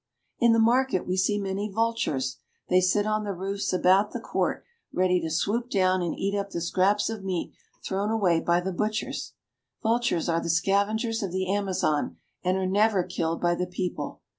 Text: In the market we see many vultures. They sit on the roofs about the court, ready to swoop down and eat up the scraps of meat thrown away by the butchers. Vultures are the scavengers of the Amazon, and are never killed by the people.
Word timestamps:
In 0.39 0.51
the 0.51 0.57
market 0.57 1.05
we 1.05 1.15
see 1.15 1.37
many 1.39 1.69
vultures. 1.69 2.37
They 2.69 2.81
sit 2.81 3.05
on 3.05 3.23
the 3.23 3.35
roofs 3.35 3.71
about 3.71 4.13
the 4.13 4.19
court, 4.19 4.63
ready 4.91 5.21
to 5.21 5.29
swoop 5.29 5.69
down 5.69 6.01
and 6.01 6.17
eat 6.17 6.35
up 6.35 6.49
the 6.49 6.59
scraps 6.59 7.07
of 7.07 7.23
meat 7.23 7.53
thrown 7.85 8.09
away 8.09 8.39
by 8.39 8.61
the 8.61 8.73
butchers. 8.73 9.33
Vultures 9.83 10.27
are 10.27 10.41
the 10.41 10.49
scavengers 10.49 11.21
of 11.21 11.31
the 11.31 11.53
Amazon, 11.53 12.17
and 12.43 12.57
are 12.57 12.65
never 12.65 13.03
killed 13.03 13.39
by 13.41 13.53
the 13.53 13.67
people. 13.67 14.21